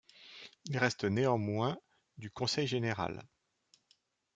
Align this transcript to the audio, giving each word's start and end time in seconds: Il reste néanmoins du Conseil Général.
Il 0.65 0.79
reste 0.79 1.03
néanmoins 1.03 1.77
du 2.17 2.31
Conseil 2.31 2.65
Général. 2.65 3.23